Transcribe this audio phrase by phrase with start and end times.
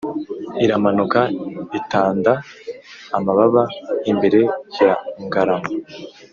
[0.65, 1.19] Iramanuka,
[1.79, 2.31] itanda
[3.17, 3.63] amababa
[4.11, 4.39] imbere
[4.83, 4.93] ya
[5.23, 5.69] Ngarama.